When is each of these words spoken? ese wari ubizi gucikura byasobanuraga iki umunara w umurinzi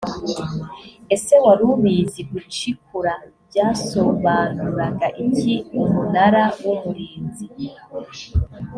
ese 1.15 1.33
wari 1.43 1.63
ubizi 1.73 2.21
gucikura 2.31 3.13
byasobanuraga 3.47 5.07
iki 5.25 5.53
umunara 5.81 6.43
w 6.63 6.65
umurinzi 6.75 7.45